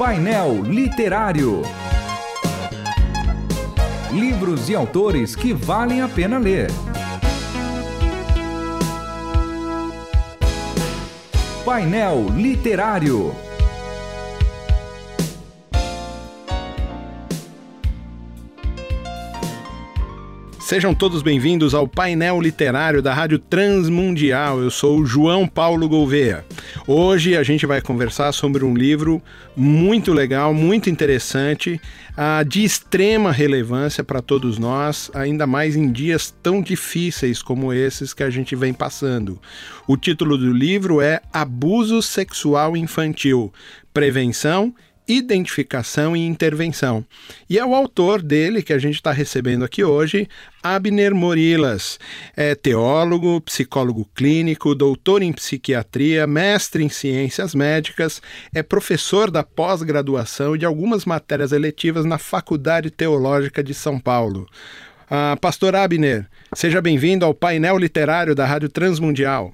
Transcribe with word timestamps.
Painel 0.00 0.62
Literário. 0.62 1.60
Livros 4.10 4.70
e 4.70 4.74
autores 4.74 5.36
que 5.36 5.52
valem 5.52 6.00
a 6.00 6.08
pena 6.08 6.38
ler. 6.38 6.70
Painel 11.66 12.28
Literário. 12.34 13.34
Sejam 20.58 20.94
todos 20.94 21.20
bem-vindos 21.20 21.74
ao 21.74 21.86
painel 21.86 22.40
literário 22.40 23.02
da 23.02 23.12
Rádio 23.12 23.38
Transmundial. 23.38 24.60
Eu 24.60 24.70
sou 24.70 25.00
o 25.00 25.04
João 25.04 25.46
Paulo 25.46 25.86
Gouveia. 25.86 26.46
Hoje 26.86 27.36
a 27.36 27.42
gente 27.42 27.66
vai 27.66 27.80
conversar 27.80 28.32
sobre 28.32 28.64
um 28.64 28.74
livro 28.74 29.22
muito 29.56 30.12
legal, 30.12 30.54
muito 30.54 30.88
interessante, 30.88 31.80
uh, 32.12 32.44
de 32.44 32.64
extrema 32.64 33.32
relevância 33.32 34.02
para 34.02 34.22
todos 34.22 34.58
nós, 34.58 35.10
ainda 35.14 35.46
mais 35.46 35.76
em 35.76 35.90
dias 35.90 36.34
tão 36.42 36.62
difíceis 36.62 37.42
como 37.42 37.72
esses 37.72 38.14
que 38.14 38.22
a 38.22 38.30
gente 38.30 38.54
vem 38.56 38.72
passando. 38.72 39.40
O 39.86 39.96
título 39.96 40.36
do 40.36 40.52
livro 40.52 41.00
é 41.00 41.20
Abuso 41.32 42.00
Sexual 42.02 42.76
Infantil: 42.76 43.52
Prevenção 43.92 44.74
identificação 45.12 46.16
e 46.16 46.24
intervenção. 46.24 47.04
E 47.48 47.58
é 47.58 47.64
o 47.64 47.74
autor 47.74 48.22
dele 48.22 48.62
que 48.62 48.72
a 48.72 48.78
gente 48.78 48.94
está 48.94 49.10
recebendo 49.10 49.64
aqui 49.64 49.82
hoje, 49.82 50.28
Abner 50.62 51.14
Morilas. 51.14 51.98
É 52.36 52.54
teólogo, 52.54 53.40
psicólogo 53.40 54.08
clínico, 54.14 54.74
doutor 54.74 55.22
em 55.22 55.32
psiquiatria, 55.32 56.26
mestre 56.26 56.84
em 56.84 56.88
ciências 56.88 57.54
médicas, 57.54 58.22
é 58.54 58.62
professor 58.62 59.30
da 59.30 59.42
pós-graduação 59.42 60.56
de 60.56 60.64
algumas 60.64 61.04
matérias 61.04 61.50
eletivas 61.50 62.04
na 62.04 62.18
Faculdade 62.18 62.90
Teológica 62.90 63.64
de 63.64 63.74
São 63.74 63.98
Paulo. 63.98 64.46
Ah, 65.10 65.36
Pastor 65.40 65.74
Abner, 65.74 66.28
seja 66.54 66.80
bem-vindo 66.80 67.24
ao 67.24 67.34
painel 67.34 67.76
literário 67.76 68.32
da 68.32 68.46
Rádio 68.46 68.68
Transmundial. 68.68 69.52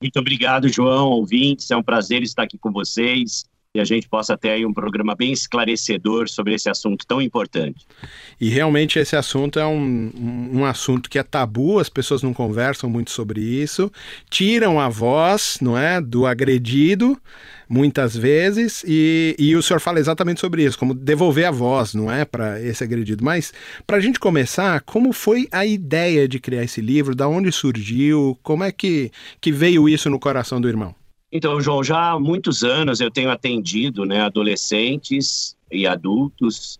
Muito 0.00 0.18
obrigado, 0.18 0.66
João, 0.68 1.08
ouvintes. 1.08 1.70
É 1.70 1.76
um 1.76 1.82
prazer 1.82 2.22
estar 2.22 2.44
aqui 2.44 2.56
com 2.56 2.72
vocês 2.72 3.44
e 3.74 3.80
a 3.80 3.84
gente 3.84 4.08
possa 4.08 4.38
ter 4.38 4.50
aí 4.50 4.64
um 4.64 4.72
programa 4.72 5.16
bem 5.16 5.32
esclarecedor 5.32 6.28
sobre 6.28 6.54
esse 6.54 6.70
assunto 6.70 7.04
tão 7.04 7.20
importante. 7.20 7.84
E 8.40 8.48
realmente 8.48 9.00
esse 9.00 9.16
assunto 9.16 9.58
é 9.58 9.66
um, 9.66 10.12
um 10.52 10.64
assunto 10.64 11.10
que 11.10 11.18
é 11.18 11.24
tabu, 11.24 11.80
as 11.80 11.88
pessoas 11.88 12.22
não 12.22 12.32
conversam 12.32 12.88
muito 12.88 13.10
sobre 13.10 13.40
isso, 13.40 13.90
tiram 14.30 14.78
a 14.78 14.88
voz, 14.88 15.58
não 15.60 15.76
é, 15.76 16.00
do 16.00 16.24
agredido, 16.24 17.20
muitas 17.68 18.16
vezes, 18.16 18.84
e, 18.86 19.34
e 19.36 19.56
o 19.56 19.62
senhor 19.62 19.80
fala 19.80 19.98
exatamente 19.98 20.40
sobre 20.40 20.62
isso, 20.62 20.78
como 20.78 20.94
devolver 20.94 21.46
a 21.46 21.50
voz, 21.50 21.94
não 21.94 22.08
é, 22.08 22.24
para 22.24 22.62
esse 22.62 22.84
agredido. 22.84 23.24
Mas, 23.24 23.52
para 23.84 23.96
a 23.96 24.00
gente 24.00 24.20
começar, 24.20 24.82
como 24.82 25.12
foi 25.12 25.48
a 25.50 25.66
ideia 25.66 26.28
de 26.28 26.38
criar 26.38 26.62
esse 26.62 26.80
livro, 26.80 27.12
da 27.12 27.26
onde 27.26 27.50
surgiu, 27.50 28.38
como 28.40 28.62
é 28.62 28.70
que, 28.70 29.10
que 29.40 29.50
veio 29.50 29.88
isso 29.88 30.08
no 30.08 30.20
coração 30.20 30.60
do 30.60 30.68
irmão? 30.68 30.94
Então, 31.36 31.60
João, 31.60 31.82
já 31.82 32.12
há 32.12 32.20
muitos 32.20 32.62
anos 32.62 33.00
eu 33.00 33.10
tenho 33.10 33.28
atendido 33.28 34.04
né, 34.04 34.20
adolescentes 34.20 35.56
e 35.68 35.84
adultos 35.84 36.78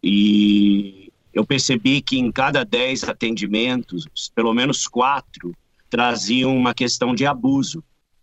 e 0.00 1.12
eu 1.34 1.44
percebi 1.44 2.00
que 2.00 2.16
em 2.16 2.30
cada 2.30 2.64
dez 2.64 3.02
atendimentos, 3.02 4.06
pelo 4.32 4.54
menos 4.54 4.86
quatro 4.86 5.52
traziam 5.90 6.56
uma 6.56 6.72
questão 6.72 7.16
de 7.16 7.26
abuso. 7.26 7.82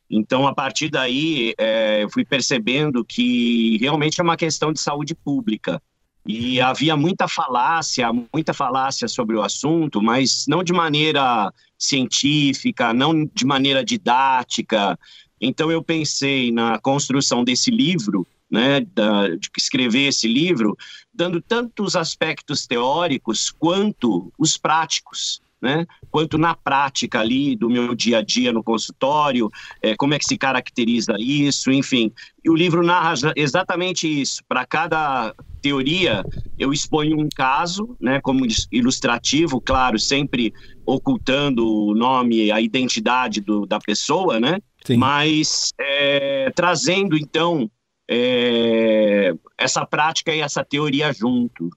Então, 0.09 0.47
a 0.47 0.55
partir 0.55 0.87
daí, 0.87 1.53
é, 1.57 2.03
eu 2.03 2.09
fui 2.09 2.23
percebendo 2.23 3.03
que 3.03 3.77
realmente 3.81 4.21
é 4.21 4.23
uma 4.23 4.37
questão 4.37 4.71
de 4.71 4.79
saúde 4.79 5.13
pública. 5.13 5.81
E 6.25 6.61
havia 6.61 6.95
muita 6.95 7.27
falácia, 7.27 8.09
muita 8.33 8.53
falácia 8.53 9.09
sobre 9.09 9.35
o 9.35 9.41
assunto, 9.41 10.01
mas 10.01 10.45
não 10.47 10.63
de 10.63 10.71
maneira 10.71 11.51
científica, 11.77 12.93
não 12.93 13.25
de 13.25 13.45
maneira 13.45 13.83
didática, 13.83 14.97
então 15.43 15.69
eu 15.69 15.83
pensei 15.83 16.51
na 16.51 16.79
construção 16.79 17.43
desse 17.43 17.69
livro, 17.69 18.25
né, 18.49 18.81
da, 18.93 19.29
de 19.29 19.49
escrever 19.57 20.07
esse 20.07 20.27
livro, 20.27 20.77
dando 21.13 21.41
tanto 21.41 21.83
os 21.83 21.95
aspectos 21.95 22.65
teóricos 22.67 23.51
quanto 23.51 24.31
os 24.37 24.57
práticos. 24.57 25.41
Né? 25.59 25.87
Quanto 26.11 26.37
na 26.37 26.53
prática 26.53 27.21
ali 27.21 27.55
do 27.55 27.69
meu 27.69 27.95
dia 27.95 28.17
a 28.17 28.21
dia 28.21 28.51
no 28.51 28.61
consultório, 28.61 29.49
é, 29.81 29.95
como 29.95 30.13
é 30.13 30.19
que 30.19 30.25
se 30.25 30.37
caracteriza 30.37 31.15
isso, 31.17 31.71
enfim. 31.71 32.11
E 32.43 32.49
o 32.49 32.55
livro 32.55 32.83
narra 32.83 33.13
exatamente 33.33 34.05
isso. 34.05 34.43
Para 34.45 34.65
cada 34.65 35.33
teoria, 35.61 36.21
eu 36.59 36.73
exponho 36.73 37.17
um 37.17 37.29
caso, 37.33 37.95
né, 37.99 38.19
como 38.19 38.45
ilustrativo, 38.73 39.61
claro, 39.61 39.97
sempre 39.97 40.53
ocultando 40.85 41.65
o 41.65 41.95
nome, 41.95 42.51
a 42.51 42.59
identidade 42.59 43.39
do, 43.39 43.65
da 43.65 43.79
pessoa, 43.79 44.41
né? 44.41 44.59
Sim. 44.85 44.97
mas 44.97 45.71
é, 45.79 46.51
trazendo 46.55 47.17
então 47.17 47.69
é, 48.09 49.33
essa 49.57 49.85
prática 49.85 50.33
e 50.33 50.41
essa 50.41 50.63
teoria 50.63 51.13
junto. 51.13 51.69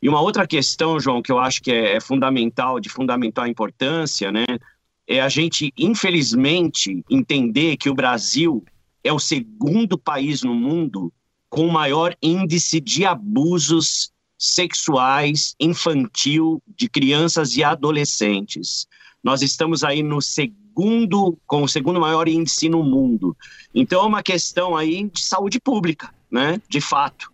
E 0.00 0.08
uma 0.08 0.20
outra 0.20 0.46
questão, 0.46 1.00
João, 1.00 1.22
que 1.22 1.32
eu 1.32 1.38
acho 1.38 1.62
que 1.62 1.72
é, 1.72 1.96
é 1.96 2.00
fundamental, 2.00 2.78
de 2.78 2.88
fundamental 2.88 3.46
importância, 3.46 4.30
né, 4.30 4.44
é 5.06 5.20
a 5.20 5.28
gente, 5.28 5.72
infelizmente, 5.76 7.04
entender 7.10 7.76
que 7.76 7.90
o 7.90 7.94
Brasil 7.94 8.64
é 9.02 9.12
o 9.12 9.18
segundo 9.18 9.98
país 9.98 10.42
no 10.42 10.54
mundo 10.54 11.12
com 11.48 11.68
maior 11.68 12.16
índice 12.22 12.80
de 12.80 13.04
abusos 13.04 14.10
sexuais 14.38 15.54
infantil 15.60 16.62
de 16.66 16.88
crianças 16.88 17.56
e 17.56 17.62
adolescentes. 17.62 18.86
Nós 19.24 19.40
estamos 19.40 19.82
aí 19.82 20.02
no 20.02 20.20
segundo 20.20 21.38
com 21.46 21.62
o 21.62 21.68
segundo 21.68 21.98
maior 21.98 22.28
índice 22.28 22.68
no 22.68 22.82
mundo. 22.82 23.34
Então 23.74 24.02
é 24.02 24.06
uma 24.06 24.22
questão 24.22 24.76
aí 24.76 25.08
de 25.08 25.22
saúde 25.22 25.58
pública, 25.58 26.14
né? 26.30 26.60
De 26.68 26.78
fato. 26.80 27.32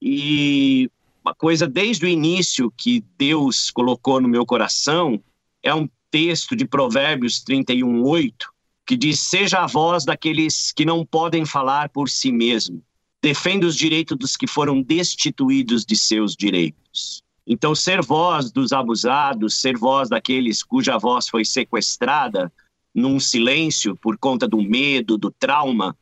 E 0.00 0.88
uma 1.24 1.34
coisa 1.34 1.66
desde 1.66 2.06
o 2.06 2.08
início 2.08 2.72
que 2.76 3.04
Deus 3.18 3.72
colocou 3.72 4.20
no 4.20 4.28
meu 4.28 4.46
coração 4.46 5.20
é 5.62 5.74
um 5.74 5.88
texto 6.12 6.54
de 6.54 6.64
Provérbios 6.64 7.42
31:8 7.42 8.52
que 8.86 8.96
diz: 8.96 9.18
"Seja 9.18 9.60
a 9.60 9.66
voz 9.66 10.04
daqueles 10.04 10.70
que 10.70 10.84
não 10.84 11.04
podem 11.04 11.44
falar 11.44 11.88
por 11.88 12.08
si 12.08 12.30
mesmo. 12.30 12.80
Defenda 13.20 13.66
os 13.66 13.76
direitos 13.76 14.16
dos 14.16 14.36
que 14.36 14.46
foram 14.46 14.80
destituídos 14.80 15.84
de 15.84 15.96
seus 15.96 16.36
direitos." 16.36 17.22
Então, 17.46 17.74
ser 17.74 18.02
voz 18.02 18.52
dos 18.52 18.72
abusados, 18.72 19.60
ser 19.60 19.76
voz 19.76 20.08
daqueles 20.08 20.62
cuja 20.62 20.98
voz 20.98 21.28
foi 21.28 21.44
sequestrada, 21.44 22.52
num 22.94 23.18
silêncio 23.18 23.96
por 23.96 24.16
conta 24.18 24.46
do 24.46 24.60
medo, 24.60 25.16
do 25.16 25.30
trauma, 25.30 25.96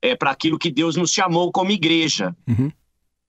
é 0.00 0.16
para 0.16 0.30
aquilo 0.30 0.58
que 0.58 0.70
Deus 0.70 0.96
nos 0.96 1.12
chamou 1.12 1.52
como 1.52 1.70
igreja. 1.70 2.36
Uhum. 2.46 2.70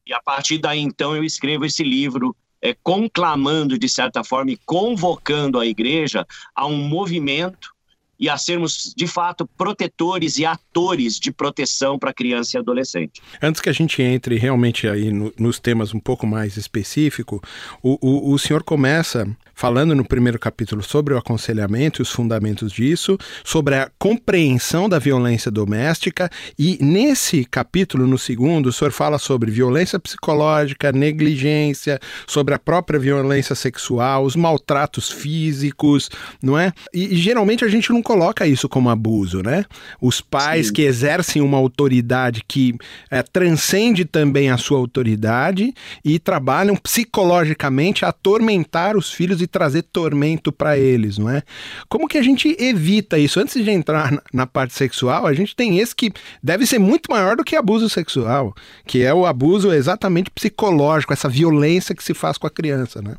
E 0.05 0.13
a 0.13 0.21
partir 0.21 0.57
daí, 0.57 0.79
então, 0.79 1.15
eu 1.15 1.23
escrevo 1.23 1.63
esse 1.63 1.83
livro 1.83 2.35
é, 2.61 2.75
conclamando, 2.83 3.77
de 3.77 3.87
certa 3.87 4.23
forma, 4.23 4.51
e 4.51 4.57
convocando 4.65 5.59
a 5.59 5.65
igreja 5.65 6.25
a 6.55 6.65
um 6.65 6.77
movimento 6.77 7.73
e 8.19 8.29
a 8.29 8.37
sermos, 8.37 8.93
de 8.95 9.07
fato, 9.07 9.47
protetores 9.57 10.37
e 10.37 10.45
atores 10.45 11.19
de 11.19 11.31
proteção 11.31 11.97
para 11.97 12.13
criança 12.13 12.57
e 12.57 12.59
adolescente. 12.59 13.21
Antes 13.41 13.59
que 13.59 13.69
a 13.69 13.73
gente 13.73 14.01
entre 14.01 14.37
realmente 14.37 14.87
aí 14.87 15.11
no, 15.11 15.33
nos 15.37 15.59
temas 15.59 15.93
um 15.93 15.99
pouco 15.99 16.25
mais 16.25 16.57
específicos, 16.57 17.39
o, 17.81 17.97
o, 18.01 18.33
o 18.33 18.39
senhor 18.39 18.63
começa 18.63 19.27
falando 19.53 19.95
no 19.95 20.05
primeiro 20.05 20.39
capítulo 20.39 20.83
sobre 20.83 21.13
o 21.13 21.17
aconselhamento 21.17 22.01
e 22.01 22.03
os 22.03 22.11
fundamentos 22.11 22.71
disso, 22.71 23.17
sobre 23.43 23.75
a 23.75 23.89
compreensão 23.97 24.89
da 24.89 24.99
violência 24.99 25.51
doméstica, 25.51 26.29
e 26.57 26.77
nesse 26.81 27.45
capítulo, 27.45 28.07
no 28.07 28.17
segundo, 28.17 28.67
o 28.67 28.73
senhor 28.73 28.91
fala 28.91 29.17
sobre 29.17 29.51
violência 29.51 29.99
psicológica, 29.99 30.91
negligência, 30.91 31.99
sobre 32.27 32.53
a 32.53 32.59
própria 32.59 32.99
violência 32.99 33.55
sexual, 33.55 34.23
os 34.23 34.35
maltratos 34.35 35.11
físicos, 35.11 36.09
não 36.41 36.57
é? 36.57 36.73
E, 36.93 37.13
e 37.13 37.15
geralmente 37.15 37.63
a 37.63 37.67
gente 37.67 37.91
não 37.91 38.01
coloca 38.01 38.47
isso 38.47 38.67
como 38.67 38.89
abuso, 38.89 39.41
né? 39.41 39.65
Os 40.01 40.21
pais 40.21 40.67
Sim. 40.67 40.73
que 40.73 40.81
exercem 40.81 41.41
uma 41.41 41.57
autoridade 41.57 42.43
que 42.47 42.75
é, 43.09 43.21
transcende 43.21 44.05
também 44.05 44.49
a 44.49 44.57
sua 44.57 44.77
autoridade 44.77 45.73
e 46.03 46.19
trabalham 46.19 46.75
psicologicamente 46.75 48.05
a 48.05 48.09
atormentar 48.09 48.97
os 48.97 49.11
filhos 49.11 49.41
e 49.43 49.47
trazer 49.47 49.83
tormento 49.83 50.51
para 50.51 50.77
eles, 50.77 51.17
não 51.17 51.29
é? 51.29 51.43
Como 51.87 52.07
que 52.07 52.17
a 52.17 52.23
gente 52.23 52.55
evita 52.59 53.17
isso? 53.17 53.39
Antes 53.39 53.63
de 53.63 53.69
entrar 53.69 54.21
na, 54.33 54.47
parte 54.47 54.73
sexual, 54.73 55.25
a 55.25 55.33
gente 55.33 55.55
tem 55.55 55.79
esse 55.79 55.95
que 55.95 56.11
deve 56.41 56.65
ser 56.65 56.79
muito 56.79 57.11
maior 57.11 57.35
do 57.35 57.43
que 57.43 57.55
abuso 57.55 57.89
sexual, 57.89 58.53
que 58.85 59.03
é 59.03 59.13
o 59.13 59.25
abuso 59.25 59.71
exatamente 59.71 60.31
psicológico, 60.31 61.13
essa 61.13 61.29
violência 61.29 61.95
que 61.95 62.03
se 62.03 62.13
faz 62.13 62.37
com 62.37 62.47
a 62.47 62.51
criança, 62.51 63.01
né? 63.01 63.15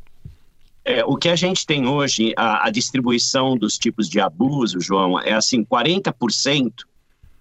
É, 0.85 1.03
o 1.05 1.17
que 1.17 1.31
a 1.31 1.37
gente 1.37 1.67
tem 1.67 1.87
hoje, 1.87 2.35
a, 2.37 2.67
a, 2.67 2.71
distribuição 2.71 3.57
dos 3.57 3.79
tipos 3.79 4.07
de 4.07 4.21
abuso, 4.21 4.81
João, 4.81 5.19
é 5.19 5.33
assim: 5.33 5.65
40% 5.65 6.73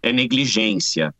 é 0.02 0.14
negligência, 0.14 1.14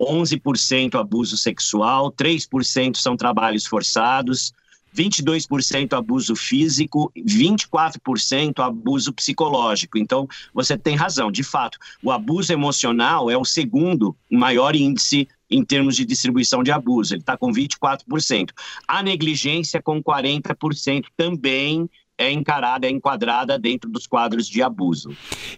11% 0.00 0.98
abuso 0.98 1.36
sexual, 1.36 2.10
3% 2.10 2.96
são 2.96 3.16
trabalhos 3.16 3.64
forçados, 3.64 4.52
22% 4.96 5.92
abuso 5.96 6.36
físico, 6.36 7.12
24% 7.16 8.60
abuso 8.60 9.12
psicológico. 9.12 9.98
Então, 9.98 10.28
você 10.52 10.76
tem 10.76 10.96
razão, 10.96 11.30
de 11.30 11.42
fato, 11.42 11.78
o 12.02 12.10
abuso 12.10 12.52
emocional 12.52 13.30
é 13.30 13.36
o 13.36 13.44
segundo 13.44 14.16
maior 14.30 14.74
índice 14.76 15.28
em 15.50 15.64
termos 15.64 15.96
de 15.96 16.04
distribuição 16.04 16.62
de 16.62 16.72
abuso, 16.72 17.14
ele 17.14 17.20
está 17.20 17.36
com 17.36 17.52
24%. 17.52 18.50
A 18.88 19.02
negligência 19.02 19.82
com 19.82 20.02
40% 20.02 21.04
também 21.14 21.88
é 22.16 22.30
encarada, 22.30 22.86
é 22.86 22.90
enquadrada 22.90 23.58
dentro 23.58 23.90
dos 23.90 24.06
quadros 24.06 24.48
de 24.48 24.62
abuso. 24.62 25.10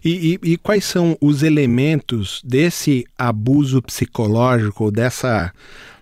E, 0.03 0.39
e, 0.43 0.51
e 0.51 0.57
quais 0.57 0.83
são 0.85 1.17
os 1.21 1.43
elementos 1.43 2.41
desse 2.43 3.05
abuso 3.17 3.81
psicológico, 3.81 4.91
dessa 4.91 5.53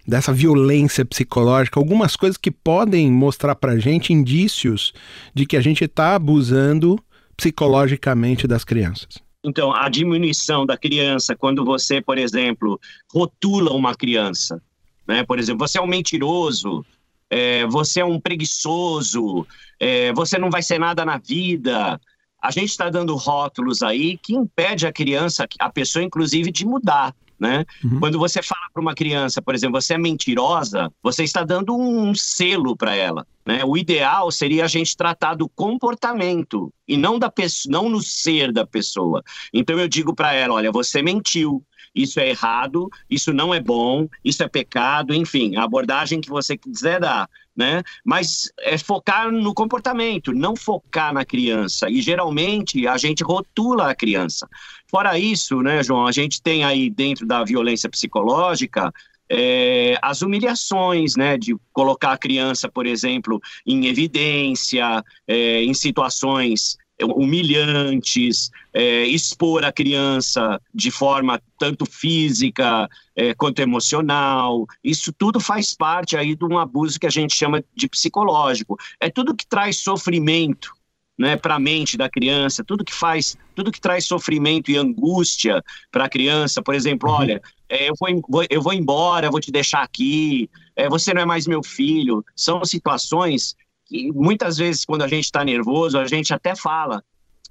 dessa 0.08 0.34
violência 0.34 1.06
psicológica, 1.06 1.80
algumas 1.80 2.16
coisas 2.16 2.38
que 2.38 2.52
podem 2.52 3.12
mostrar 3.12 3.56
para 3.56 3.80
gente 3.80 4.12
indícios 4.12 4.94
de 5.34 5.46
que 5.46 5.58
a 5.58 5.62
gente 5.62 5.84
está 5.86 6.16
abusando 6.16 6.98
psicologicamente 7.38 8.48
das 8.48 8.64
crianças. 8.64 9.24
Então, 9.44 9.74
a 9.74 9.90
diminuição 9.90 10.66
da 10.66 10.78
criança, 10.78 11.36
quando 11.36 11.66
você, 11.66 12.02
por 12.02 12.18
exemplo, 12.18 12.80
rotula 13.14 13.74
uma 13.74 13.94
criança, 13.94 14.62
né? 15.06 15.24
Por 15.24 15.38
exemplo, 15.38 15.68
você 15.68 15.78
é 15.78 15.82
um 15.82 15.88
mentiroso, 15.88 16.86
é, 17.30 17.66
você 17.68 18.00
é 18.00 18.06
um 18.06 18.20
preguiçoso, 18.20 19.46
é, 19.80 20.14
você 20.14 20.38
não 20.38 20.50
vai 20.50 20.62
ser 20.62 20.80
nada 20.80 21.04
na 21.04 21.18
vida. 21.18 22.00
A 22.42 22.52
gente 22.52 22.70
está 22.70 22.90
dando 22.90 23.16
rótulos 23.16 23.82
aí 23.84 24.18
que 24.18 24.34
impede 24.34 24.88
a 24.88 24.94
criança, 24.94 25.46
a 25.60 25.70
pessoa, 25.70 26.04
inclusive, 26.04 26.52
de 26.52 26.66
mudar. 26.66 27.14
Né? 27.40 27.66
Uhum. 27.84 28.00
Quando 28.00 28.20
você 28.20 28.42
fala 28.42 28.68
para 28.74 28.82
uma 28.82 28.96
criança, 28.96 29.42
por 29.42 29.54
exemplo, 29.54 29.82
você 29.82 29.96
é 29.96 29.98
mentirosa, 29.98 30.92
você 31.02 31.24
está 31.24 31.44
dando 31.44 31.76
um 31.76 32.14
selo 32.16 32.76
para 32.76 32.96
ela. 32.96 33.26
Né? 33.46 33.64
O 33.66 33.78
ideal 33.78 34.32
seria 34.32 34.64
a 34.64 34.68
gente 34.68 34.96
tratar 34.96 35.36
do 35.36 35.50
comportamento 35.50 36.72
e 36.88 36.96
não 36.96 37.20
da 37.20 37.30
pessoa, 37.30 37.72
não 37.72 37.90
no 37.90 38.02
ser 38.02 38.52
da 38.52 38.66
pessoa. 38.66 39.24
Então 39.54 39.78
eu 39.78 39.88
digo 39.88 40.16
para 40.16 40.34
ela, 40.34 40.54
olha, 40.54 40.72
você 40.72 41.02
mentiu, 41.02 41.62
isso 41.94 42.20
é 42.20 42.30
errado, 42.30 42.90
isso 43.10 43.32
não 43.32 43.54
é 43.54 43.60
bom, 43.60 44.08
isso 44.24 44.44
é 44.44 44.48
pecado, 44.48 45.14
enfim, 45.14 45.56
a 45.56 45.64
abordagem 45.64 46.22
que 46.22 46.30
você 46.30 46.58
quiser 46.58 47.00
dar 47.00 47.30
né? 47.56 47.84
Mas 48.04 48.52
é 48.60 48.78
focar 48.78 49.32
no 49.32 49.54
comportamento, 49.54 50.34
não 50.34 50.56
focar 50.56 51.14
na 51.14 51.24
criança. 51.24 51.90
E 51.90 52.02
geralmente 52.02 52.88
a 52.88 52.98
gente 52.98 53.24
rotula 53.24 53.92
a 53.92 53.96
criança. 53.96 54.50
Fora 54.90 55.18
isso, 55.18 55.62
né, 55.62 55.84
João, 55.84 56.08
a 56.08 56.12
gente 56.12 56.42
tem 56.42 56.64
aí 56.64 56.90
dentro 56.90 57.26
da 57.26 57.44
violência 57.44 57.90
psicológica 57.90 58.92
é, 59.30 59.98
as 60.02 60.22
humilhações, 60.22 61.16
né, 61.16 61.38
de 61.38 61.56
colocar 61.72 62.12
a 62.12 62.18
criança, 62.18 62.70
por 62.70 62.86
exemplo, 62.86 63.42
em 63.66 63.88
evidência, 63.88 65.04
é, 65.28 65.64
em 65.64 65.74
situações 65.74 66.78
humilhantes, 67.06 68.50
é, 68.74 69.04
expor 69.06 69.64
a 69.64 69.72
criança 69.72 70.60
de 70.74 70.90
forma 70.92 71.42
tanto 71.60 71.86
física 71.86 72.90
é, 73.16 73.34
quanto 73.34 73.60
emocional. 73.60 74.66
Isso 74.84 75.14
tudo 75.14 75.40
faz 75.40 75.76
parte 75.76 76.18
aí 76.18 76.36
de 76.36 76.46
um 76.46 76.58
abuso 76.58 77.00
que 77.00 77.08
a 77.08 77.12
gente 77.12 77.36
chama 77.36 77.64
de 77.76 77.88
psicológico. 77.88 78.78
É 79.00 79.10
tudo 79.10 79.36
que 79.36 79.46
traz 79.46 79.78
sofrimento 79.78 80.74
né, 81.18 81.36
para 81.36 81.56
a 81.56 81.60
mente 81.60 81.98
da 81.98 82.10
criança, 82.10 82.64
tudo 82.64 82.84
que 82.84 82.94
faz, 82.94 83.38
tudo 83.56 83.72
que 83.72 83.80
traz 83.80 84.06
sofrimento 84.06 84.72
e 84.72 84.78
angústia 84.78 85.64
para 85.92 86.06
a 86.06 86.10
criança. 86.10 86.62
Por 86.62 86.74
exemplo, 86.74 87.10
uhum. 87.10 87.16
olha, 87.16 87.42
é, 87.70 87.90
eu, 87.90 87.94
vou, 88.28 88.46
eu 88.50 88.62
vou 88.62 88.74
embora, 88.74 89.30
vou 89.30 89.40
te 89.40 89.52
deixar 89.52 89.84
aqui, 89.84 90.50
é, 90.76 90.90
você 90.90 91.14
não 91.14 91.22
é 91.22 91.26
mais 91.26 91.48
meu 91.48 91.64
filho. 91.64 92.26
São 92.36 92.64
situações 92.66 93.56
que 93.86 94.12
muitas 94.12 94.58
vezes, 94.58 94.86
quando 94.86 95.04
a 95.04 95.08
gente 95.08 95.26
está 95.26 95.44
nervoso, 95.44 95.98
a 95.98 96.08
gente 96.08 96.34
até 96.34 96.56
fala, 96.56 97.04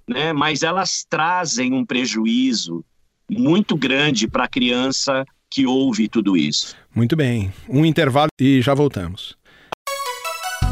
né? 0.09 0.33
mas 0.33 0.63
elas 0.63 1.05
trazem 1.09 1.73
um 1.73 1.85
prejuízo 1.85 2.85
muito 3.31 3.77
grande 3.77 4.29
para 4.29 4.45
a 4.45 4.49
criança 4.49 5.25
que 5.51 5.67
ouve 5.67 6.09
tudo 6.09 6.37
isso. 6.37 6.75
Muito 6.95 7.15
bem. 7.15 7.53
Um 7.69 7.85
intervalo 7.85 8.29
e 8.41 8.61
já 8.61 8.75
voltamos. 8.75 9.37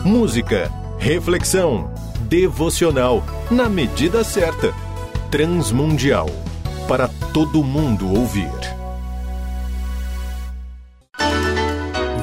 Música, 0.04 0.70
reflexão, 0.98 1.92
devocional, 2.28 3.22
na 3.50 3.68
medida 3.68 4.24
certa. 4.24 4.72
Transmundial. 5.30 6.26
Para 6.88 7.08
todo 7.32 7.62
mundo 7.62 8.08
ouvir. 8.08 8.50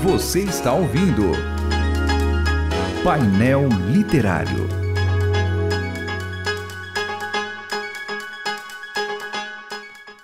Você 0.03 0.43
está 0.43 0.73
ouvindo 0.73 1.56
Painel 3.07 3.69
Literário. 3.89 4.67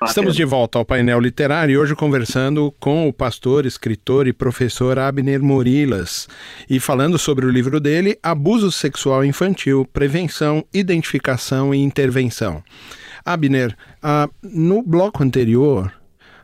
Estamos 0.06 0.36
de 0.36 0.44
volta 0.44 0.80
ao 0.80 0.84
painel 0.84 1.22
literário 1.22 1.80
hoje 1.80 1.96
conversando 1.96 2.74
com 2.82 3.08
o 3.08 3.14
pastor, 3.14 3.66
escritor 3.66 4.28
e 4.28 4.34
professor 4.34 5.00
Abner 5.00 5.42
Morilas 5.42 6.28
e 6.70 6.78
falando 6.78 7.18
sobre 7.18 7.46
o 7.46 7.50
livro 7.50 7.80
dele, 7.80 8.20
Abuso 8.22 8.70
Sexual 8.70 9.24
Infantil, 9.24 9.88
Prevenção, 9.94 10.66
Identificação 10.74 11.74
e 11.74 11.78
Intervenção. 11.78 12.62
Abner, 13.26 13.78
uh, 14.04 14.30
no 14.44 14.84
bloco 14.84 15.24
anterior, 15.24 15.90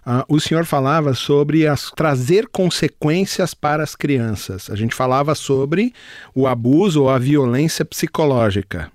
Uh, 0.09 0.25
o 0.27 0.39
senhor 0.39 0.65
falava 0.65 1.13
sobre 1.13 1.67
as, 1.67 1.91
trazer 1.91 2.47
consequências 2.47 3.53
para 3.53 3.83
as 3.83 3.95
crianças. 3.95 4.67
A 4.67 4.75
gente 4.75 4.95
falava 4.95 5.35
sobre 5.35 5.93
o 6.33 6.47
abuso 6.47 7.03
ou 7.03 7.09
a 7.11 7.19
violência 7.19 7.85
psicológica. 7.85 8.91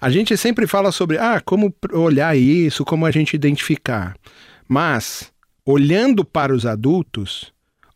A 0.00 0.08
gente 0.08 0.34
sempre 0.38 0.66
fala 0.66 0.90
sobre 0.90 1.18
ah, 1.18 1.42
como 1.44 1.74
olhar 1.92 2.34
isso, 2.34 2.86
como 2.86 3.04
a 3.04 3.10
gente 3.10 3.34
identificar. 3.34 4.16
Mas, 4.66 5.30
olhando 5.62 6.24
para 6.24 6.54
os 6.54 6.64
adultos, 6.64 7.52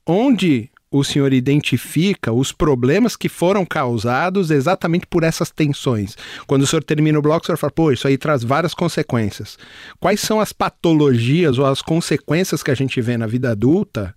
onde 0.06 0.70
o 0.90 1.04
senhor 1.04 1.33
identifica 1.33 2.33
os 2.33 2.50
problemas 2.52 3.16
que 3.16 3.28
foram 3.28 3.64
causados 3.64 4.50
exatamente 4.50 5.07
por 5.07 5.23
essas 5.23 5.50
tensões. 5.50 6.16
Quando 6.47 6.62
o 6.62 6.66
senhor 6.66 6.83
termina 6.83 7.18
o 7.18 7.23
bloco, 7.23 7.42
o 7.42 7.47
senhor 7.47 7.59
fala, 7.59 7.71
pô, 7.71 7.92
isso 7.92 8.09
aí 8.09 8.16
traz 8.16 8.42
várias 8.42 8.73
consequências. 8.73 9.59
Quais 10.00 10.21
são 10.21 10.40
as 10.40 10.52
patologias 10.52 11.59
ou 11.59 11.66
as 11.66 11.83
consequências 11.83 12.62
que 12.62 12.71
a 12.71 12.75
gente 12.75 13.00
vê 13.00 13.16
na 13.16 13.26
vida 13.26 13.50
adulta 13.50 14.14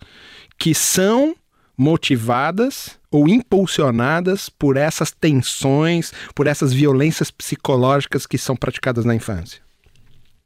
que 0.57 0.73
são 0.73 1.35
motivadas 1.77 2.99
ou 3.09 3.27
impulsionadas 3.27 4.47
por 4.47 4.77
essas 4.77 5.11
tensões, 5.11 6.13
por 6.33 6.47
essas 6.47 6.71
violências 6.71 7.29
psicológicas 7.31 8.25
que 8.25 8.37
são 8.37 8.55
praticadas 8.55 9.03
na 9.03 9.15
infância? 9.15 9.61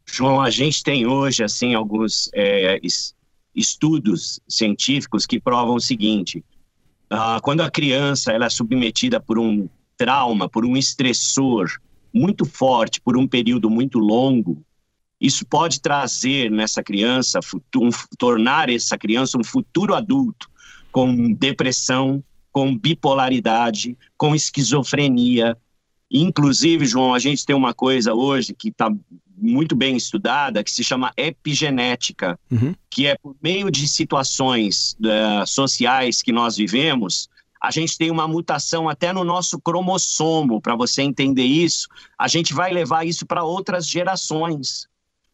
João, 0.05 0.39
a 0.39 0.49
gente 0.49 0.83
tem 0.83 1.05
hoje 1.05 1.43
assim 1.43 1.73
alguns 1.73 2.29
é, 2.33 2.79
estudos 3.55 4.39
científicos 4.47 5.25
que 5.25 5.39
provam 5.39 5.75
o 5.75 5.81
seguinte: 5.81 6.43
uh, 7.11 7.41
quando 7.41 7.61
a 7.61 7.71
criança 7.71 8.31
ela 8.31 8.45
é 8.45 8.49
submetida 8.49 9.19
por 9.19 9.39
um 9.39 9.69
trauma, 9.97 10.49
por 10.49 10.65
um 10.65 10.75
estressor 10.75 11.69
muito 12.13 12.45
forte, 12.45 13.01
por 13.01 13.17
um 13.17 13.27
período 13.27 13.69
muito 13.69 13.99
longo, 13.99 14.63
isso 15.19 15.45
pode 15.45 15.81
trazer 15.81 16.51
nessa 16.51 16.83
criança, 16.83 17.39
um, 17.75 17.89
tornar 18.17 18.69
essa 18.69 18.97
criança 18.97 19.37
um 19.37 19.43
futuro 19.43 19.93
adulto 19.93 20.49
com 20.91 21.33
depressão, 21.33 22.23
com 22.51 22.77
bipolaridade, 22.77 23.97
com 24.17 24.35
esquizofrenia, 24.35 25.57
Inclusive, 26.11 26.85
João, 26.85 27.13
a 27.13 27.19
gente 27.19 27.45
tem 27.45 27.55
uma 27.55 27.73
coisa 27.73 28.13
hoje 28.13 28.53
que 28.53 28.69
está 28.69 28.89
muito 29.45 29.75
bem 29.75 29.95
estudada 29.95 30.63
que 30.63 30.71
se 30.71 30.83
chama 30.83 31.13
epigenética, 31.15 32.39
uhum. 32.51 32.73
que 32.89 33.07
é 33.07 33.15
por 33.15 33.35
meio 33.41 33.69
de 33.69 33.87
situações 33.87 34.95
uh, 34.99 35.45
sociais 35.45 36.21
que 36.21 36.31
nós 36.31 36.57
vivemos, 36.57 37.29
a 37.61 37.71
gente 37.71 37.97
tem 37.97 38.11
uma 38.11 38.27
mutação 38.27 38.87
até 38.87 39.11
no 39.11 39.23
nosso 39.23 39.59
cromossomo. 39.59 40.61
Para 40.61 40.75
você 40.75 41.01
entender 41.01 41.45
isso, 41.45 41.87
a 42.17 42.27
gente 42.27 42.53
vai 42.53 42.71
levar 42.71 43.05
isso 43.05 43.25
para 43.25 43.43
outras 43.43 43.87
gerações. 43.87 44.87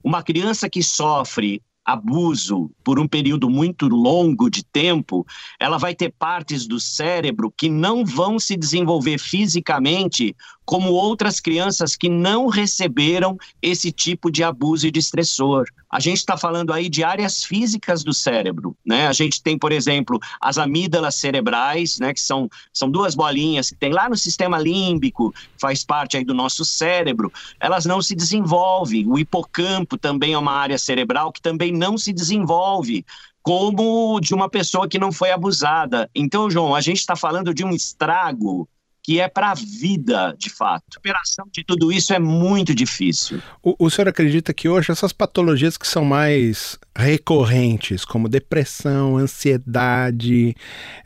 Uma 0.04 0.24
criança 0.24 0.70
que 0.70 0.82
sofre 0.82 1.62
abuso 1.84 2.72
por 2.84 3.00
um 3.00 3.08
período 3.08 3.50
muito 3.50 3.88
longo 3.88 4.50
de 4.50 4.64
tempo, 4.64 5.26
ela 5.60 5.78
vai 5.78 5.96
ter 5.96 6.12
partes 6.12 6.68
do 6.68 6.80
cérebro 6.80 7.52
que 7.56 7.70
não 7.70 8.06
vão 8.06 8.40
se 8.40 8.56
desenvolver 8.56 9.18
fisicamente 9.18 10.36
como 10.72 10.94
outras 10.94 11.42
crianças 11.42 11.98
que 11.98 12.08
não 12.08 12.48
receberam 12.48 13.38
esse 13.62 13.92
tipo 13.92 14.32
de 14.32 14.42
abuso 14.42 14.88
e 14.88 14.92
de 14.92 15.02
estressor. 15.02 15.66
A 15.92 16.00
gente 16.00 16.20
está 16.20 16.38
falando 16.38 16.72
aí 16.72 16.88
de 16.88 17.04
áreas 17.04 17.44
físicas 17.44 18.06
do 18.06 18.14
cérebro, 18.14 18.74
né? 18.86 19.08
A 19.08 19.12
gente 19.12 19.44
tem, 19.44 19.60
por 19.60 19.74
exemplo, 19.74 20.18
as 20.40 20.58
amígdalas 20.58 21.16
cerebrais, 21.16 22.00
né? 22.00 22.14
Que 22.14 22.22
são, 22.22 22.48
são 22.72 22.90
duas 22.90 23.16
bolinhas 23.16 23.70
que 23.70 23.76
tem 23.76 23.92
lá 23.92 24.08
no 24.08 24.16
sistema 24.16 24.58
límbico, 24.58 25.34
faz 25.60 25.84
parte 25.84 26.16
aí 26.16 26.24
do 26.24 26.34
nosso 26.34 26.64
cérebro. 26.64 27.30
Elas 27.60 27.86
não 27.86 28.02
se 28.02 28.16
desenvolvem. 28.16 29.06
O 29.10 29.20
hipocampo 29.20 29.98
também 29.98 30.32
é 30.32 30.38
uma 30.38 30.54
área 30.54 30.78
cerebral 30.78 31.34
que 31.34 31.42
também 31.42 31.74
não 31.74 31.98
se 31.98 32.14
desenvolve 32.14 33.06
como 33.44 34.22
de 34.22 34.34
uma 34.34 34.48
pessoa 34.48 34.88
que 34.88 34.98
não 34.98 35.12
foi 35.12 35.32
abusada. 35.32 36.10
Então, 36.16 36.50
João, 36.50 36.74
a 36.74 36.80
gente 36.80 37.00
está 37.00 37.18
falando 37.18 37.54
de 37.54 37.66
um 37.66 37.72
estrago 37.72 38.70
que 39.04 39.20
é 39.20 39.28
para 39.28 39.52
a 39.52 39.56
vida, 39.56 40.36
de 40.38 40.50
fato. 40.50 40.84
A 40.92 40.94
superação 40.94 41.46
de 41.52 41.64
tudo 41.64 41.92
isso 41.92 42.14
é 42.14 42.20
muito 42.20 42.74
difícil. 42.76 43.42
O, 43.64 43.76
o 43.80 43.90
senhor 43.90 44.08
acredita 44.08 44.54
que 44.54 44.70
hoje 44.70 44.92
essas 44.92 45.12
patologias 45.12 45.78
que 45.78 45.88
são 45.88 46.06
mais 46.06 46.78
recorrentes, 46.96 48.06
como 48.06 48.30
depressão, 48.30 49.18
ansiedade, 49.18 50.56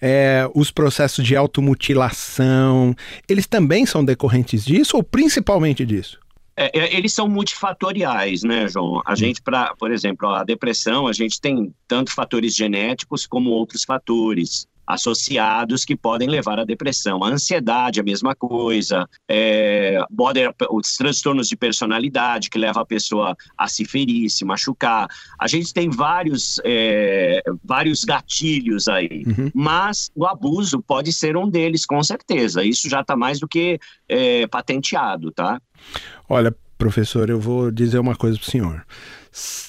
é, 0.02 0.50
os 0.54 0.72
processos 0.72 1.26
de 1.26 1.36
automutilação, 1.36 2.94
eles 3.30 3.48
também 3.48 3.86
são 3.86 4.04
decorrentes 4.04 4.66
disso 4.66 4.98
ou 4.98 5.04
principalmente 5.04 5.86
disso? 5.86 6.20
É, 6.58 6.78
é 6.78 6.98
eles 6.98 7.14
são 7.14 7.28
multifatoriais, 7.28 8.44
né, 8.44 8.68
João? 8.68 9.02
A 9.06 9.14
hum. 9.14 9.16
gente, 9.16 9.42
pra, 9.42 9.74
por 9.76 9.92
exemplo, 9.92 10.28
a 10.30 10.44
depressão, 10.44 11.08
a 11.08 11.14
gente 11.14 11.40
tem 11.40 11.74
tanto 11.88 12.12
fatores 12.12 12.56
genéticos 12.56 13.26
como 13.26 13.52
outros 13.52 13.84
fatores 13.84 14.68
associados 14.86 15.84
que 15.84 15.96
podem 15.96 16.28
levar 16.28 16.60
à 16.60 16.66
depressão. 16.66 17.24
A 17.24 17.30
ansiedade, 17.30 18.00
a 18.00 18.04
mesma 18.04 18.36
coisa. 18.36 19.08
É, 19.28 20.00
border, 20.10 20.54
os 20.70 20.96
transtornos 20.96 21.48
de 21.48 21.56
personalidade 21.56 22.50
que 22.50 22.58
levam 22.58 22.82
a 22.82 22.86
pessoa 22.86 23.36
a 23.58 23.68
se 23.68 23.86
ferir, 23.86 24.30
se 24.30 24.46
machucar. 24.46 25.08
A 25.40 25.48
gente 25.48 25.74
tem 25.74 25.90
vários, 25.90 26.60
é, 26.64 27.42
vários 27.64 28.04
gatilhos 28.04 28.88
aí, 28.88 29.24
uhum. 29.26 29.52
mas 29.54 30.12
o 30.16 30.26
abuso 30.26 30.82
pode 30.82 31.12
ser 31.12 31.36
um 31.38 31.50
deles, 31.50 31.86
com 31.86 32.02
certeza. 32.04 32.64
Isso 32.64 32.90
já 32.90 33.02
está 33.02 33.16
mais 33.16 33.40
do 33.40 33.48
que 33.48 33.80
é, 34.08 34.48
patenteado, 34.48 35.32
tá? 35.32 35.62
Olha, 36.30 36.56
professor, 36.78 37.30
eu 37.30 37.40
vou 37.40 37.72
dizer 37.72 38.00
uma 38.00 38.16
coisa 38.16 38.38
para 38.38 38.48
o 38.48 38.52
senhor 38.52 38.86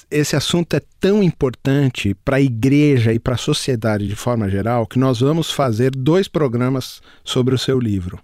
esse 0.09 0.35
assunto 0.35 0.75
é 0.75 0.81
tão 0.99 1.21
importante 1.21 2.15
para 2.23 2.37
a 2.37 2.41
igreja 2.41 3.13
e 3.13 3.19
para 3.19 3.35
a 3.35 3.37
sociedade 3.37 4.07
de 4.07 4.15
forma 4.15 4.49
geral 4.49 4.87
que 4.87 4.97
nós 4.97 5.19
vamos 5.19 5.51
fazer 5.51 5.91
dois 5.91 6.27
programas 6.27 7.01
sobre 7.23 7.53
o 7.53 7.57
seu 7.57 7.77
livro. 7.79 8.19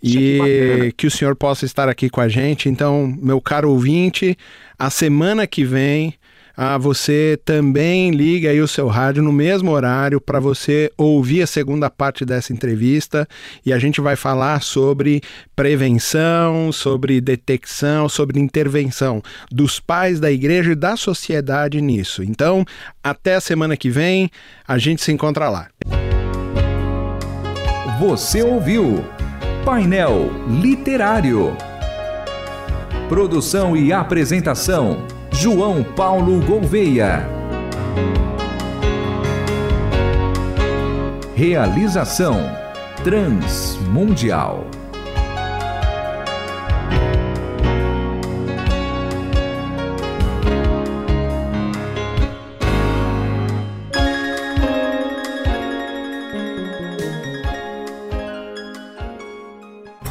E 0.00 0.94
que 0.96 1.08
o 1.08 1.10
senhor 1.10 1.34
possa 1.34 1.64
estar 1.64 1.88
aqui 1.88 2.08
com 2.08 2.20
a 2.20 2.28
gente. 2.28 2.68
Então, 2.68 3.12
meu 3.20 3.40
caro 3.40 3.70
ouvinte, 3.70 4.38
a 4.78 4.88
semana 4.90 5.44
que 5.44 5.64
vem 5.64 6.14
ah, 6.60 6.76
você 6.76 7.38
também 7.44 8.10
liga 8.10 8.50
aí 8.50 8.60
o 8.60 8.66
seu 8.66 8.88
rádio 8.88 9.22
no 9.22 9.32
mesmo 9.32 9.70
horário 9.70 10.20
para 10.20 10.40
você 10.40 10.90
ouvir 10.98 11.40
a 11.40 11.46
segunda 11.46 11.88
parte 11.88 12.24
dessa 12.24 12.52
entrevista 12.52 13.28
e 13.64 13.72
a 13.72 13.78
gente 13.78 14.00
vai 14.00 14.16
falar 14.16 14.60
sobre 14.60 15.20
prevenção, 15.54 16.72
sobre 16.72 17.20
detecção, 17.20 18.08
sobre 18.08 18.40
intervenção 18.40 19.22
dos 19.52 19.78
pais 19.78 20.18
da 20.18 20.32
igreja 20.32 20.72
e 20.72 20.74
da 20.74 20.96
sociedade 20.96 21.80
nisso. 21.80 22.24
Então, 22.24 22.64
até 23.04 23.36
a 23.36 23.40
semana 23.40 23.76
que 23.76 23.88
vem, 23.88 24.28
a 24.66 24.78
gente 24.78 25.00
se 25.00 25.12
encontra 25.12 25.48
lá. 25.48 25.68
Você 28.00 28.42
ouviu 28.42 29.04
Painel 29.64 30.28
Literário. 30.60 31.56
Produção 33.08 33.76
e 33.76 33.92
apresentação 33.92 35.17
João 35.30 35.84
Paulo 35.84 36.40
Gouveia. 36.44 37.28
Realização 41.34 42.36
Transmundial. 43.04 44.64